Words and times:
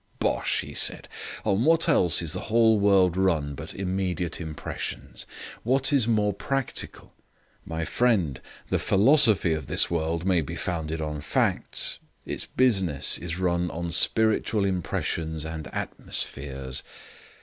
"Bosh," 0.17 0.61
he 0.61 0.73
said. 0.73 1.07
"On 1.45 1.63
what 1.63 1.87
else 1.87 2.23
is 2.23 2.33
the 2.33 2.39
whole 2.49 2.79
world 2.79 3.15
run 3.15 3.53
but 3.53 3.75
immediate 3.75 4.41
impressions? 4.41 5.27
What 5.61 5.93
is 5.93 6.07
more 6.07 6.33
practical? 6.33 7.13
My 7.67 7.85
friend, 7.85 8.41
the 8.69 8.79
philosophy 8.79 9.53
of 9.53 9.67
this 9.67 9.91
world 9.91 10.25
may 10.25 10.41
be 10.41 10.55
founded 10.55 11.03
on 11.03 11.21
facts, 11.21 11.99
its 12.25 12.47
business 12.47 13.19
is 13.19 13.37
run 13.37 13.69
on 13.69 13.91
spiritual 13.91 14.65
impressions 14.65 15.45
and 15.45 15.67
atmospheres. 15.67 16.81